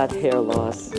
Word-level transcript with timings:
about 0.00 0.16
hair 0.16 0.40
loss? 0.40 0.94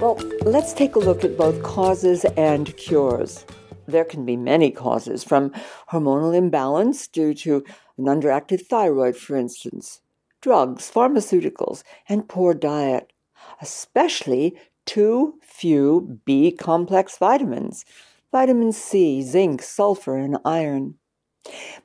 Well, 0.00 0.16
let's 0.42 0.72
take 0.72 0.96
a 0.96 0.98
look 0.98 1.22
at 1.22 1.36
both 1.36 1.62
causes 1.62 2.24
and 2.36 2.76
cures. 2.76 3.46
There 3.86 4.04
can 4.04 4.26
be 4.26 4.36
many 4.36 4.72
causes, 4.72 5.22
from 5.22 5.52
hormonal 5.92 6.34
imbalance 6.34 7.06
due 7.06 7.34
to 7.34 7.64
an 7.96 8.06
underactive 8.06 8.66
thyroid, 8.66 9.16
for 9.16 9.36
instance, 9.36 10.00
drugs, 10.40 10.90
pharmaceuticals, 10.90 11.84
and 12.08 12.28
poor 12.28 12.52
diet, 12.52 13.12
especially 13.60 14.56
too 14.86 15.34
few 15.40 16.18
B 16.24 16.50
complex 16.50 17.18
vitamins 17.18 17.84
vitamin 18.32 18.72
C, 18.72 19.22
zinc, 19.22 19.62
sulfur, 19.62 20.16
and 20.16 20.38
iron. 20.44 20.96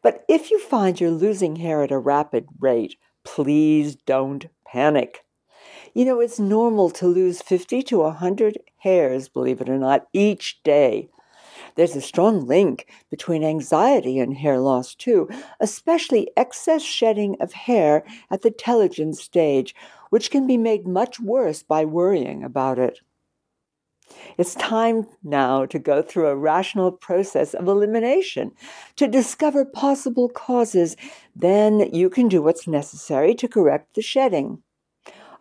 But 0.01 0.23
if 0.27 0.49
you 0.49 0.59
find 0.59 0.99
you're 0.99 1.11
losing 1.11 1.57
hair 1.57 1.83
at 1.83 1.91
a 1.91 1.99
rapid 1.99 2.47
rate, 2.59 2.95
please 3.23 3.95
don't 3.95 4.47
panic. 4.65 5.26
You 5.93 6.05
know, 6.05 6.19
it's 6.19 6.39
normal 6.39 6.89
to 6.91 7.07
lose 7.07 7.41
50 7.41 7.81
to 7.83 7.99
100 7.99 8.57
hairs, 8.77 9.29
believe 9.29 9.61
it 9.61 9.69
or 9.69 9.77
not, 9.77 10.07
each 10.13 10.61
day. 10.63 11.09
There's 11.75 11.95
a 11.95 12.01
strong 12.01 12.45
link 12.47 12.87
between 13.09 13.43
anxiety 13.43 14.19
and 14.19 14.35
hair 14.35 14.59
loss, 14.59 14.95
too, 14.95 15.29
especially 15.59 16.31
excess 16.35 16.81
shedding 16.81 17.35
of 17.39 17.53
hair 17.53 18.03
at 18.31 18.41
the 18.41 18.51
telogen 18.51 19.15
stage, 19.15 19.75
which 20.09 20.31
can 20.31 20.47
be 20.47 20.57
made 20.57 20.87
much 20.87 21.19
worse 21.19 21.63
by 21.63 21.85
worrying 21.85 22.43
about 22.43 22.79
it. 22.79 22.99
It's 24.37 24.55
time 24.55 25.07
now 25.23 25.65
to 25.65 25.79
go 25.79 26.01
through 26.01 26.27
a 26.27 26.35
rational 26.35 26.91
process 26.91 27.53
of 27.53 27.67
elimination 27.67 28.53
to 28.95 29.07
discover 29.07 29.65
possible 29.65 30.29
causes. 30.29 30.95
Then 31.35 31.93
you 31.93 32.09
can 32.09 32.27
do 32.27 32.41
what's 32.41 32.67
necessary 32.67 33.35
to 33.35 33.47
correct 33.47 33.95
the 33.95 34.01
shedding. 34.01 34.63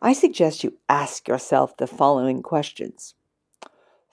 I 0.07 0.13
suggest 0.13 0.63
you 0.63 0.79
ask 0.89 1.27
yourself 1.27 1.77
the 1.77 1.89
following 1.89 2.41
questions. 2.41 3.15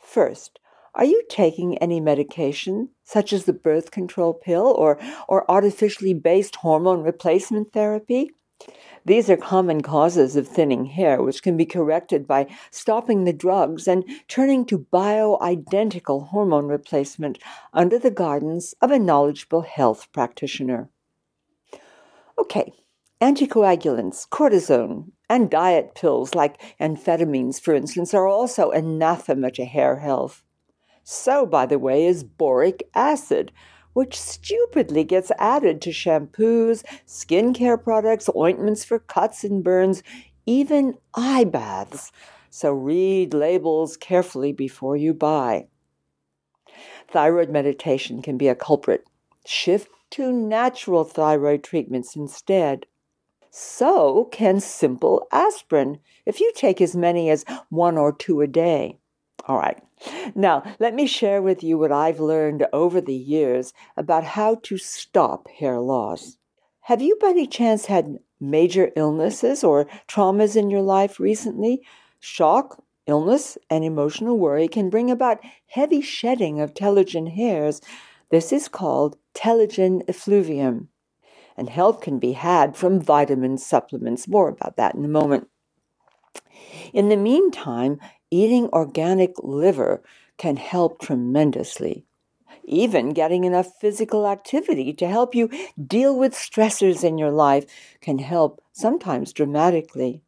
First, 0.01 0.59
are 0.95 1.05
you 1.05 1.21
taking 1.29 1.77
any 1.77 1.99
medication, 1.99 2.89
such 3.03 3.31
as 3.31 3.45
the 3.45 3.53
birth 3.53 3.91
control 3.91 4.33
pill 4.33 4.65
or, 4.75 4.99
or 5.27 5.45
artificially 5.51 6.15
based 6.15 6.55
hormone 6.55 7.03
replacement 7.03 7.73
therapy? 7.73 8.31
These 9.05 9.29
are 9.29 9.37
common 9.37 9.81
causes 9.81 10.35
of 10.35 10.47
thinning 10.47 10.85
hair, 10.85 11.21
which 11.21 11.43
can 11.43 11.57
be 11.57 11.65
corrected 11.67 12.25
by 12.25 12.47
stopping 12.71 13.25
the 13.25 13.31
drugs 13.31 13.87
and 13.87 14.03
turning 14.27 14.65
to 14.65 14.87
bioidentical 14.91 16.29
hormone 16.29 16.65
replacement 16.65 17.37
under 17.71 17.99
the 17.99 18.09
guidance 18.09 18.73
of 18.81 18.89
a 18.89 18.97
knowledgeable 18.97 19.61
health 19.61 20.07
practitioner. 20.11 20.89
Okay, 22.39 22.73
anticoagulants, 23.21 24.27
cortisone, 24.27 25.11
and 25.33 25.49
diet 25.49 25.95
pills 25.95 26.35
like 26.35 26.61
amphetamines, 26.79 27.59
for 27.59 27.73
instance, 27.73 28.13
are 28.13 28.27
also 28.27 28.69
anathema 28.69 29.49
to 29.49 29.65
hair 29.65 29.97
health. 29.97 30.43
So, 31.03 31.47
by 31.47 31.65
the 31.65 31.79
way, 31.79 32.05
is 32.05 32.23
boric 32.23 32.87
acid, 32.93 33.51
which 33.93 34.19
stupidly 34.19 35.03
gets 35.03 35.31
added 35.39 35.81
to 35.81 35.89
shampoos, 35.89 36.83
skincare 37.07 37.83
products, 37.83 38.29
ointments 38.35 38.85
for 38.85 38.99
cuts 38.99 39.43
and 39.43 39.63
burns, 39.63 40.03
even 40.45 40.99
eye 41.15 41.45
baths. 41.45 42.11
So 42.51 42.71
read 42.71 43.33
labels 43.33 43.97
carefully 43.97 44.51
before 44.51 44.95
you 44.95 45.15
buy. 45.15 45.65
Thyroid 47.11 47.49
medication 47.49 48.21
can 48.21 48.37
be 48.37 48.47
a 48.47 48.55
culprit. 48.55 49.03
Shift 49.47 49.89
to 50.11 50.31
natural 50.31 51.03
thyroid 51.03 51.63
treatments 51.63 52.15
instead. 52.15 52.85
So 53.55 54.29
can 54.31 54.59
simple 54.59 55.27
aspirin 55.31 55.99
if 56.25 56.39
you 56.39 56.51
take 56.55 56.81
as 56.81 56.95
many 56.95 57.29
as 57.29 57.45
one 57.69 57.99
or 57.99 58.11
two 58.11 58.41
a 58.41 58.47
day. 58.47 58.97
All 59.47 59.59
right. 59.59 59.79
Now, 60.33 60.63
let 60.79 60.95
me 60.95 61.05
share 61.05 61.39
with 61.39 61.61
you 61.61 61.77
what 61.77 61.91
I've 61.91 62.19
learned 62.19 62.65
over 62.73 62.99
the 62.99 63.13
years 63.13 63.71
about 63.95 64.23
how 64.23 64.55
to 64.63 64.79
stop 64.79 65.47
hair 65.49 65.79
loss. 65.79 66.37
Have 66.81 67.03
you 67.03 67.15
by 67.21 67.29
any 67.29 67.45
chance 67.45 67.85
had 67.85 68.17
major 68.39 68.91
illnesses 68.95 69.63
or 69.63 69.85
traumas 70.07 70.55
in 70.55 70.71
your 70.71 70.81
life 70.81 71.19
recently? 71.19 71.85
Shock, 72.19 72.83
illness, 73.05 73.59
and 73.69 73.83
emotional 73.83 74.35
worry 74.35 74.67
can 74.67 74.89
bring 74.89 75.11
about 75.11 75.37
heavy 75.67 76.01
shedding 76.01 76.59
of 76.59 76.73
telogen 76.73 77.35
hairs. 77.35 77.81
This 78.31 78.51
is 78.51 78.67
called 78.67 79.15
telogen 79.35 80.01
effluvium. 80.09 80.89
And 81.55 81.69
health 81.69 82.01
can 82.01 82.19
be 82.19 82.33
had 82.33 82.75
from 82.75 82.99
vitamin 82.99 83.57
supplements. 83.57 84.27
More 84.27 84.49
about 84.49 84.75
that 84.77 84.95
in 84.95 85.05
a 85.05 85.09
moment. 85.09 85.49
In 86.93 87.09
the 87.09 87.17
meantime, 87.17 87.99
eating 88.31 88.69
organic 88.69 89.31
liver 89.43 90.03
can 90.37 90.57
help 90.57 90.99
tremendously. 90.99 92.05
Even 92.65 93.13
getting 93.13 93.43
enough 93.43 93.79
physical 93.79 94.27
activity 94.27 94.93
to 94.93 95.07
help 95.07 95.35
you 95.35 95.49
deal 95.85 96.17
with 96.17 96.33
stressors 96.33 97.03
in 97.03 97.17
your 97.17 97.31
life 97.31 97.65
can 98.01 98.19
help, 98.19 98.63
sometimes 98.71 99.33
dramatically. 99.33 100.21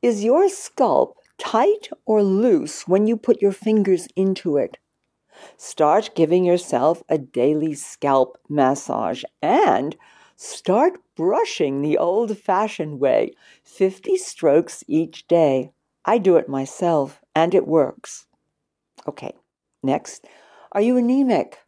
Is 0.00 0.24
your 0.24 0.48
scalp 0.48 1.16
tight 1.38 1.88
or 2.04 2.22
loose 2.22 2.86
when 2.86 3.06
you 3.06 3.16
put 3.16 3.42
your 3.42 3.52
fingers 3.52 4.08
into 4.16 4.56
it? 4.56 4.78
Start 5.56 6.14
giving 6.14 6.44
yourself 6.44 7.02
a 7.08 7.18
daily 7.18 7.74
scalp 7.74 8.38
massage 8.48 9.22
and 9.42 9.96
start 10.36 11.00
brushing 11.16 11.82
the 11.82 11.98
old 11.98 12.38
fashioned 12.38 13.00
way 13.00 13.32
50 13.64 14.16
strokes 14.16 14.84
each 14.86 15.26
day. 15.26 15.72
I 16.04 16.18
do 16.18 16.36
it 16.36 16.48
myself 16.48 17.20
and 17.34 17.54
it 17.54 17.66
works. 17.66 18.26
Okay, 19.08 19.32
next. 19.82 20.26
Are 20.72 20.80
you 20.80 20.96
anemic? 20.96 21.58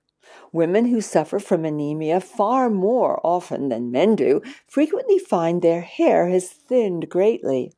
Women 0.52 0.86
who 0.86 1.00
suffer 1.00 1.38
from 1.38 1.64
anemia 1.64 2.20
far 2.20 2.70
more 2.70 3.20
often 3.24 3.68
than 3.68 3.90
men 3.90 4.14
do 4.14 4.42
frequently 4.66 5.18
find 5.18 5.60
their 5.60 5.80
hair 5.80 6.28
has 6.28 6.48
thinned 6.48 7.08
greatly. 7.08 7.72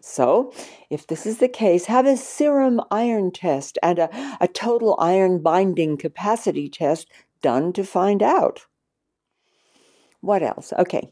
So, 0.00 0.52
if 0.90 1.06
this 1.06 1.26
is 1.26 1.38
the 1.38 1.48
case, 1.48 1.86
have 1.86 2.06
a 2.06 2.16
serum 2.16 2.80
iron 2.90 3.30
test 3.30 3.78
and 3.82 3.98
a, 3.98 4.36
a 4.40 4.48
total 4.48 4.96
iron 4.98 5.40
binding 5.40 5.96
capacity 5.96 6.68
test 6.68 7.08
done 7.42 7.72
to 7.74 7.84
find 7.84 8.22
out. 8.22 8.66
What 10.24 10.42
else? 10.42 10.72
Okay. 10.78 11.10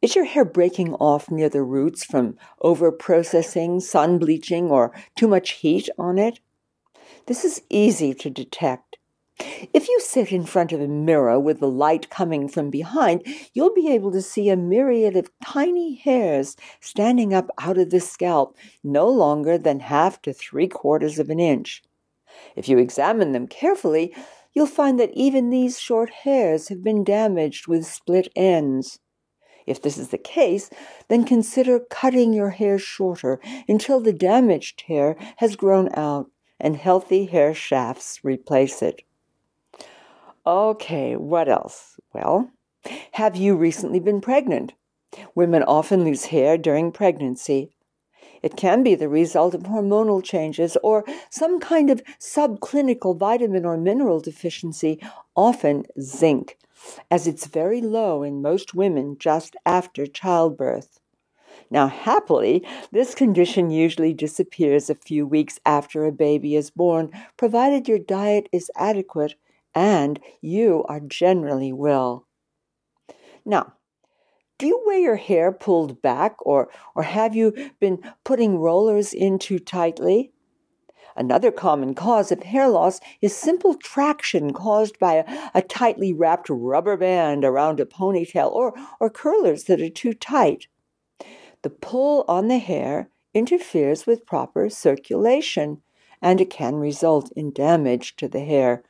Is 0.00 0.16
your 0.16 0.24
hair 0.24 0.46
breaking 0.46 0.94
off 0.94 1.30
near 1.30 1.50
the 1.50 1.62
roots 1.62 2.02
from 2.02 2.38
over 2.62 2.90
processing, 2.90 3.78
sun 3.78 4.18
bleaching, 4.18 4.70
or 4.70 4.90
too 5.16 5.28
much 5.28 5.50
heat 5.50 5.90
on 5.98 6.16
it? 6.16 6.40
This 7.26 7.44
is 7.44 7.60
easy 7.68 8.14
to 8.14 8.30
detect. 8.30 8.96
If 9.74 9.86
you 9.86 10.00
sit 10.00 10.32
in 10.32 10.46
front 10.46 10.72
of 10.72 10.80
a 10.80 10.88
mirror 10.88 11.38
with 11.38 11.60
the 11.60 11.68
light 11.68 12.08
coming 12.08 12.48
from 12.48 12.70
behind, 12.70 13.22
you'll 13.52 13.74
be 13.74 13.92
able 13.92 14.12
to 14.12 14.22
see 14.22 14.48
a 14.48 14.56
myriad 14.56 15.14
of 15.14 15.30
tiny 15.44 15.96
hairs 15.96 16.56
standing 16.80 17.34
up 17.34 17.50
out 17.58 17.76
of 17.76 17.90
the 17.90 18.00
scalp, 18.00 18.56
no 18.82 19.10
longer 19.10 19.58
than 19.58 19.80
half 19.80 20.22
to 20.22 20.32
three 20.32 20.68
quarters 20.68 21.18
of 21.18 21.28
an 21.28 21.38
inch. 21.38 21.82
If 22.56 22.66
you 22.66 22.78
examine 22.78 23.32
them 23.32 23.46
carefully, 23.46 24.14
you'll 24.58 24.66
find 24.66 24.98
that 24.98 25.12
even 25.14 25.50
these 25.50 25.78
short 25.78 26.10
hairs 26.10 26.66
have 26.66 26.82
been 26.82 27.04
damaged 27.04 27.68
with 27.68 27.86
split 27.86 28.26
ends. 28.34 28.98
If 29.68 29.80
this 29.80 29.96
is 29.96 30.08
the 30.08 30.18
case, 30.18 30.68
then 31.06 31.22
consider 31.22 31.78
cutting 31.78 32.32
your 32.32 32.50
hair 32.50 32.76
shorter 32.76 33.38
until 33.68 34.00
the 34.00 34.12
damaged 34.12 34.80
hair 34.88 35.14
has 35.36 35.54
grown 35.54 35.88
out 35.94 36.32
and 36.58 36.74
healthy 36.74 37.26
hair 37.26 37.54
shafts 37.54 38.18
replace 38.24 38.82
it. 38.82 39.02
Okay, 40.44 41.14
what 41.14 41.48
else? 41.48 42.00
Well, 42.12 42.50
have 43.12 43.36
you 43.36 43.54
recently 43.54 44.00
been 44.00 44.20
pregnant? 44.20 44.72
Women 45.36 45.62
often 45.62 46.02
lose 46.02 46.24
hair 46.24 46.58
during 46.58 46.90
pregnancy. 46.90 47.70
It 48.42 48.56
can 48.56 48.82
be 48.82 48.94
the 48.94 49.08
result 49.08 49.54
of 49.54 49.62
hormonal 49.62 50.22
changes 50.22 50.76
or 50.82 51.04
some 51.30 51.60
kind 51.60 51.90
of 51.90 52.02
subclinical 52.20 53.18
vitamin 53.18 53.64
or 53.64 53.76
mineral 53.76 54.20
deficiency, 54.20 55.00
often 55.36 55.84
zinc 56.00 56.56
as 57.10 57.26
it's 57.26 57.46
very 57.46 57.80
low 57.80 58.22
in 58.22 58.42
most 58.42 58.74
women 58.74 59.16
just 59.18 59.56
after 59.66 60.06
childbirth. 60.06 61.00
Now, 61.70 61.88
happily, 61.88 62.66
this 62.92 63.14
condition 63.14 63.70
usually 63.70 64.14
disappears 64.14 64.88
a 64.88 64.94
few 64.94 65.26
weeks 65.26 65.58
after 65.66 66.04
a 66.04 66.12
baby 66.12 66.56
is 66.56 66.70
born, 66.70 67.10
provided 67.36 67.88
your 67.88 67.98
diet 67.98 68.48
is 68.52 68.70
adequate 68.76 69.34
and 69.74 70.18
you 70.40 70.84
are 70.88 71.00
generally 71.00 71.72
well. 71.72 72.26
Now, 73.44 73.74
do 74.58 74.66
you 74.66 74.82
wear 74.84 74.98
your 74.98 75.16
hair 75.16 75.52
pulled 75.52 76.02
back 76.02 76.34
or, 76.40 76.68
or 76.96 77.04
have 77.04 77.34
you 77.34 77.70
been 77.78 78.02
putting 78.24 78.58
rollers 78.58 79.14
in 79.14 79.38
too 79.38 79.60
tightly? 79.60 80.32
Another 81.16 81.50
common 81.50 81.94
cause 81.94 82.30
of 82.30 82.42
hair 82.42 82.68
loss 82.68 83.00
is 83.20 83.34
simple 83.34 83.74
traction 83.74 84.52
caused 84.52 84.98
by 84.98 85.14
a, 85.14 85.50
a 85.54 85.62
tightly 85.62 86.12
wrapped 86.12 86.48
rubber 86.48 86.96
band 86.96 87.44
around 87.44 87.80
a 87.80 87.86
ponytail 87.86 88.52
or, 88.52 88.74
or 89.00 89.08
curlers 89.10 89.64
that 89.64 89.80
are 89.80 89.88
too 89.88 90.12
tight. 90.12 90.66
The 91.62 91.70
pull 91.70 92.24
on 92.28 92.48
the 92.48 92.58
hair 92.58 93.10
interferes 93.34 94.06
with 94.06 94.26
proper 94.26 94.68
circulation 94.68 95.82
and 96.20 96.40
it 96.40 96.50
can 96.50 96.76
result 96.76 97.30
in 97.36 97.52
damage 97.52 98.16
to 98.16 98.28
the 98.28 98.40
hair, 98.40 98.82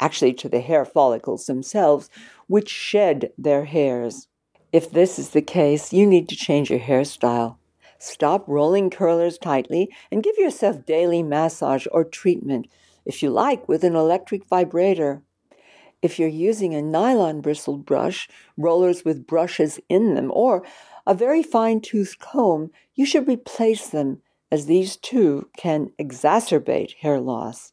actually 0.00 0.34
to 0.34 0.48
the 0.48 0.60
hair 0.60 0.84
follicles 0.84 1.46
themselves, 1.46 2.10
which 2.48 2.68
shed 2.68 3.32
their 3.38 3.64
hairs. 3.64 4.28
If 4.72 4.90
this 4.90 5.18
is 5.18 5.30
the 5.30 5.42
case, 5.42 5.92
you 5.92 6.06
need 6.06 6.30
to 6.30 6.36
change 6.36 6.70
your 6.70 6.80
hairstyle. 6.80 7.56
Stop 7.98 8.48
rolling 8.48 8.88
curlers 8.88 9.36
tightly 9.36 9.90
and 10.10 10.22
give 10.22 10.38
yourself 10.38 10.86
daily 10.86 11.22
massage 11.22 11.86
or 11.92 12.04
treatment, 12.04 12.68
if 13.04 13.22
you 13.22 13.28
like, 13.30 13.68
with 13.68 13.84
an 13.84 13.94
electric 13.94 14.46
vibrator. 14.46 15.22
If 16.00 16.18
you're 16.18 16.28
using 16.28 16.74
a 16.74 16.80
nylon 16.80 17.42
bristled 17.42 17.84
brush, 17.84 18.28
rollers 18.56 19.04
with 19.04 19.26
brushes 19.26 19.78
in 19.90 20.14
them, 20.14 20.32
or 20.34 20.64
a 21.06 21.14
very 21.14 21.42
fine 21.42 21.80
toothed 21.80 22.18
comb, 22.18 22.70
you 22.94 23.04
should 23.04 23.28
replace 23.28 23.88
them 23.88 24.22
as 24.50 24.66
these 24.66 24.96
too 24.96 25.50
can 25.56 25.90
exacerbate 26.00 26.94
hair 27.00 27.20
loss. 27.20 27.72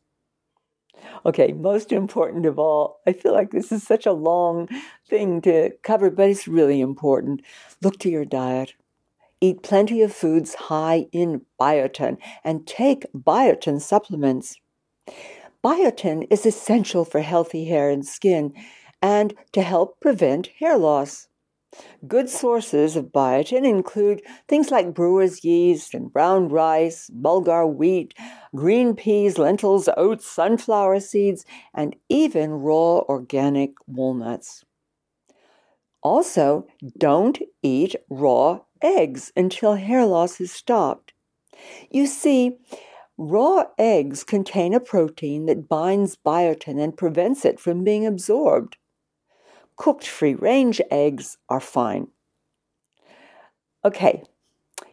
Okay, 1.25 1.53
most 1.53 1.91
important 1.91 2.45
of 2.45 2.59
all, 2.59 2.99
I 3.07 3.13
feel 3.13 3.33
like 3.33 3.51
this 3.51 3.71
is 3.71 3.83
such 3.83 4.05
a 4.05 4.11
long 4.11 4.67
thing 5.07 5.41
to 5.41 5.71
cover, 5.83 6.09
but 6.09 6.29
it's 6.29 6.47
really 6.47 6.81
important. 6.81 7.41
Look 7.81 7.99
to 7.99 8.09
your 8.09 8.25
diet. 8.25 8.73
Eat 9.41 9.63
plenty 9.63 10.01
of 10.01 10.13
foods 10.13 10.53
high 10.53 11.07
in 11.13 11.45
biotin 11.59 12.17
and 12.43 12.67
take 12.67 13.05
biotin 13.13 13.79
supplements. 13.79 14.57
Biotin 15.63 16.27
is 16.29 16.45
essential 16.45 17.05
for 17.05 17.21
healthy 17.21 17.65
hair 17.65 17.89
and 17.89 18.05
skin 18.05 18.53
and 19.01 19.33
to 19.53 19.61
help 19.61 19.99
prevent 20.01 20.47
hair 20.59 20.77
loss. 20.77 21.28
Good 22.07 22.29
sources 22.29 22.95
of 22.95 23.11
biotin 23.11 23.67
include 23.67 24.21
things 24.47 24.71
like 24.71 24.93
brewer's 24.93 25.43
yeast 25.43 25.93
and 25.93 26.11
brown 26.11 26.49
rice, 26.49 27.09
bulgur 27.09 27.73
wheat, 27.73 28.13
green 28.55 28.95
peas, 28.95 29.37
lentils, 29.37 29.89
oats, 29.97 30.25
sunflower 30.25 30.99
seeds, 31.01 31.45
and 31.73 31.95
even 32.09 32.51
raw 32.51 32.99
organic 32.99 33.73
walnuts. 33.87 34.63
Also, 36.01 36.65
don't 36.97 37.39
eat 37.61 37.95
raw 38.09 38.59
eggs 38.81 39.31
until 39.35 39.75
hair 39.75 40.05
loss 40.05 40.39
is 40.39 40.51
stopped. 40.51 41.13
You 41.91 42.07
see, 42.07 42.57
raw 43.17 43.65
eggs 43.77 44.23
contain 44.23 44.73
a 44.73 44.79
protein 44.79 45.45
that 45.47 45.67
binds 45.67 46.15
biotin 46.15 46.81
and 46.81 46.95
prevents 46.95 47.43
it 47.43 47.59
from 47.59 47.83
being 47.83 48.05
absorbed. 48.05 48.77
Cooked 49.79 50.05
free 50.05 50.35
range 50.35 50.81
eggs 50.91 51.37
are 51.47 51.61
fine. 51.61 52.09
Okay, 53.85 54.21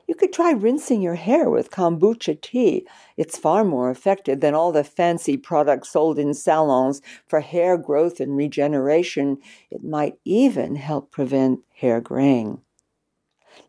you 0.06 0.14
could 0.14 0.32
try 0.32 0.52
rinsing 0.52 1.02
your 1.02 1.16
hair 1.16 1.50
with 1.50 1.72
kombucha 1.72 2.40
tea. 2.40 2.86
It's 3.16 3.36
far 3.36 3.64
more 3.64 3.90
effective 3.90 4.38
than 4.38 4.54
all 4.54 4.70
the 4.70 4.84
fancy 4.84 5.36
products 5.36 5.90
sold 5.90 6.20
in 6.20 6.34
salons 6.34 7.02
for 7.26 7.40
hair 7.40 7.76
growth 7.76 8.20
and 8.20 8.36
regeneration. 8.36 9.38
It 9.72 9.82
might 9.82 10.20
even 10.24 10.76
help 10.76 11.10
prevent 11.10 11.64
hair 11.74 12.00
graying. 12.00 12.60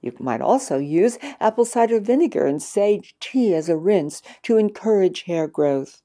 You 0.02 0.14
might 0.20 0.42
also 0.42 0.78
use 0.78 1.18
apple 1.40 1.66
cider 1.66 2.00
vinegar 2.00 2.46
and 2.46 2.62
sage 2.62 3.16
tea 3.20 3.56
as 3.56 3.70
a 3.70 3.76
rinse 3.76 4.22
to 4.44 4.58
encourage 4.58 5.24
hair 5.24 5.48
growth. 5.48 6.04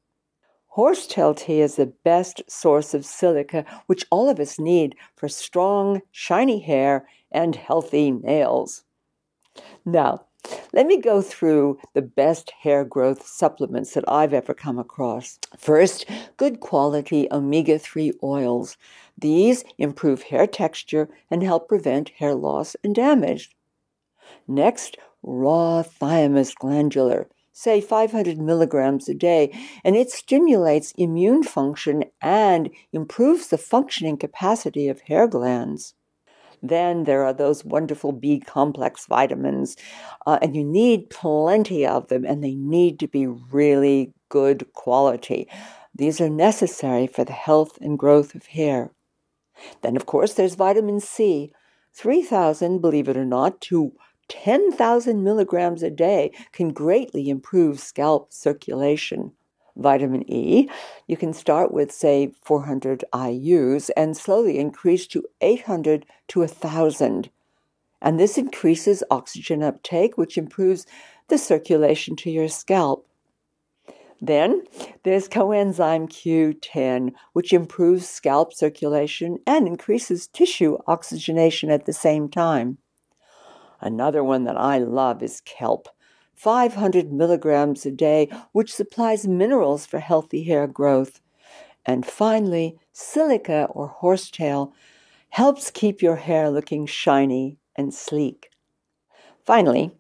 Horsetail 0.75 1.35
tea 1.35 1.61
is 1.61 1.77
the 1.77 1.93
best 2.03 2.41
source 2.51 2.95
of 2.95 3.05
silica, 3.05 3.67
which 3.89 4.07
all 4.11 4.31
of 4.31 4.41
us 4.41 4.59
need 4.59 4.97
for 5.15 5.29
strong, 5.29 6.01
shiny 6.13 6.61
hair 6.61 7.07
and 7.31 7.55
healthy 7.55 8.11
nails. 8.11 8.83
Now, 9.85 10.25
let 10.73 10.87
me 10.87 10.97
go 10.99 11.21
through 11.21 11.79
the 11.93 12.01
best 12.01 12.53
hair 12.63 12.87
growth 12.87 13.27
supplements 13.27 13.93
that 13.93 14.09
I've 14.09 14.33
ever 14.33 14.55
come 14.55 14.79
across. 14.79 15.39
First, 15.59 16.07
good 16.39 16.61
quality 16.61 17.29
omega 17.31 17.79
3 17.79 18.15
oils. 18.23 18.79
These 19.19 19.65
improve 19.77 20.23
hair 20.23 20.47
texture 20.47 21.11
and 21.31 21.43
help 21.43 21.69
prevent 21.69 22.13
hair 22.17 22.35
loss 22.35 22.77
and 22.83 22.95
damage. 22.95 23.51
Next, 24.49 24.97
raw 25.23 25.83
thymus 25.83 26.55
glandular 26.55 27.29
say 27.53 27.81
500 27.81 28.39
milligrams 28.39 29.09
a 29.09 29.15
day, 29.15 29.53
and 29.85 29.95
it 29.97 30.11
stimulates 30.11 30.93
immune 30.97 31.43
function 31.43 32.05
and 32.21 32.71
improves 32.93 33.49
the 33.49 33.59
functioning 33.59 34.17
capacity 34.17 34.89
of 34.89 35.03
hair 35.03 35.27
glands. 35.29 35.95
Then 36.63 37.05
there 37.05 37.25
are 37.25 37.33
those 37.33 37.65
wonderful 37.65 38.13
B 38.13 38.39
complex 38.39 39.07
vitamins, 39.07 39.77
uh, 40.27 40.39
and 40.41 40.55
you 40.55 40.65
need 40.65 41.11
plenty 41.11 41.85
of 41.85 42.09
them, 42.09 42.25
and 42.25 42.43
they 42.43 42.55
need 42.55 43.01
to 43.01 43.09
be 43.09 43.27
really 43.27 44.15
good 44.29 44.73
quality. 44.73 45.49
These 45.95 46.21
are 46.21 46.31
necessary 46.31 47.07
for 47.07 47.25
the 47.25 47.33
health 47.33 47.79
and 47.81 47.99
growth 47.99 48.35
of 48.35 48.47
hair. 48.47 48.93
Then, 49.83 49.97
of 49.97 50.07
course, 50.07 50.35
there's 50.35 50.55
vitamin 50.55 51.01
C. 51.01 51.53
3,000, 51.95 52.81
believe 52.81 53.09
it 53.09 53.17
or 53.17 53.25
not, 53.25 53.61
to 53.63 53.93
10,000 54.33 55.23
milligrams 55.23 55.83
a 55.83 55.91
day 55.91 56.33
can 56.53 56.73
greatly 56.73 57.29
improve 57.29 57.79
scalp 57.79 58.33
circulation. 58.33 59.33
Vitamin 59.77 60.25
E, 60.27 60.71
you 61.07 61.19
can 61.19 61.35
start 61.35 61.71
with, 61.71 61.93
say, 61.93 62.33
400 62.43 63.05
IUs 63.13 63.91
and 63.95 64.17
slowly 64.17 64.59
increase 64.59 65.07
to 65.09 65.25
800 65.43 66.07
to 66.29 66.39
1,000. 66.41 67.29
And 68.01 68.19
this 68.19 68.39
increases 68.39 69.05
oxygen 69.11 69.63
uptake, 69.63 70.17
which 70.17 70.39
improves 70.39 70.87
the 71.29 71.37
circulation 71.37 72.17
to 72.17 72.31
your 72.31 72.49
scalp. 72.49 73.07
Then 74.19 74.63
there's 75.03 75.29
coenzyme 75.29 76.09
Q10, 76.09 77.13
which 77.35 77.53
improves 77.53 78.09
scalp 78.09 78.55
circulation 78.55 79.41
and 79.47 79.67
increases 79.67 80.27
tissue 80.27 80.79
oxygenation 80.87 81.71
at 81.71 81.85
the 81.85 81.93
same 81.93 82.31
time. 82.31 82.79
Another 83.83 84.23
one 84.23 84.45
that 84.45 84.57
I 84.57 84.79
love 84.79 85.23
is 85.23 85.43
kelp. 85.45 85.89
500 86.35 87.13
milligrams 87.13 87.85
a 87.85 87.91
day, 87.91 88.31
which 88.53 88.73
supplies 88.73 89.27
minerals 89.27 89.85
for 89.87 89.99
healthy 89.99 90.45
hair 90.45 90.67
growth. 90.67 91.21
And 91.85 92.07
finally, 92.07 92.79
silica 92.93 93.67
or 93.71 93.89
horsetail 93.89 94.73
helps 95.31 95.71
keep 95.71 96.01
your 96.01 96.17
hair 96.17 96.49
looking 96.49 96.87
shiny 96.87 97.59
and 97.75 97.93
sleek. 97.93 98.51
Finally, 99.45 99.91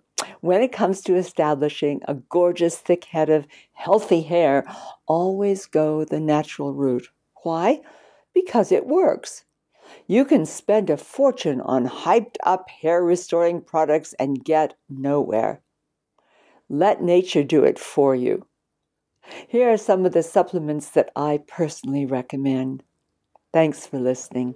when 0.41 0.63
it 0.63 0.73
comes 0.73 1.01
to 1.03 1.17
establishing 1.17 2.01
a 2.07 2.15
gorgeous, 2.15 2.79
thick 2.79 3.05
head 3.07 3.31
of 3.31 3.47
healthy 3.73 4.23
hair, 4.23 4.65
always 5.07 5.67
go 5.67 6.05
the 6.05 6.21
natural 6.21 6.73
route. 6.73 7.09
Why? 7.43 7.81
Because 8.33 8.71
it 8.71 8.87
works. 8.87 9.45
You 10.07 10.25
can 10.25 10.47
spend 10.47 10.91
a 10.91 10.97
fortune 10.97 11.61
on 11.61 11.89
hyped 11.89 12.37
up 12.45 12.69
hair 12.69 13.03
restoring 13.03 13.61
products 13.61 14.15
and 14.19 14.45
get 14.45 14.75
nowhere. 14.89 15.61
Let 16.69 17.03
nature 17.03 17.45
do 17.45 17.65
it 17.65 17.79
for 17.79 18.15
you. 18.15 18.47
Here 19.49 19.71
are 19.71 19.77
some 19.79 20.05
of 20.05 20.13
the 20.13 20.23
supplements 20.23 20.91
that 20.91 21.11
I 21.15 21.41
personally 21.47 22.07
recommend. 22.07 22.83
Thanks 23.53 23.87
for 23.87 23.99
listening. 23.99 24.55